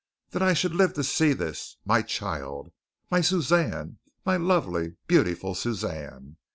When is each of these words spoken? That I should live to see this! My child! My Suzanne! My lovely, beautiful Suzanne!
That 0.31 0.41
I 0.41 0.55
should 0.55 0.73
live 0.73 0.93
to 0.95 1.03
see 1.03 1.31
this! 1.33 1.77
My 1.85 2.01
child! 2.01 2.71
My 3.11 3.21
Suzanne! 3.21 3.99
My 4.25 4.35
lovely, 4.35 4.95
beautiful 5.05 5.53
Suzanne! 5.53 6.37